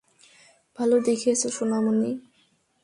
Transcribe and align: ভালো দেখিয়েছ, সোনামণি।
ভালো 0.77 0.95
দেখিয়েছ, 0.99 1.41
সোনামণি। 1.47 2.11